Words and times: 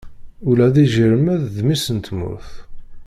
Ula 0.49 0.67
d 0.73 0.75
ijiṛmeḍ 0.83 1.41
d 1.55 1.57
mmis 1.63 1.85
n 1.95 1.97
tmurt. 1.99 2.51